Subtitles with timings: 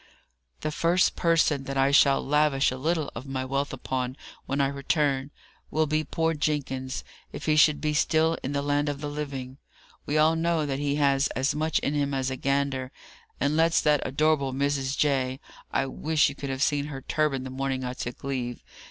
[0.61, 4.65] "The first person that I shall lavish a little of my wealth upon, when I
[4.67, 5.29] return,
[5.69, 9.59] will be poor Jenkins, if he should be still in the land of the living.
[10.07, 12.91] We all know that he has as much in him as a gander,
[13.39, 14.97] and lets that adorable Mrs.
[14.97, 15.39] J.
[15.71, 18.63] (I wish you could have seen her turban the morning I took leave!)